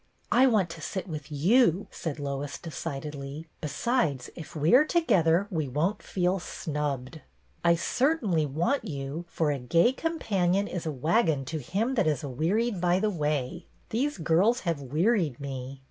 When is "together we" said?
4.83-5.67